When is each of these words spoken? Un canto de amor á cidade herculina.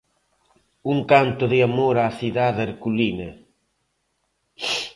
Un 0.93 0.97
canto 1.11 1.43
de 1.53 1.59
amor 1.67 1.95
á 2.03 2.05
cidade 2.19 2.61
herculina. 2.65 3.29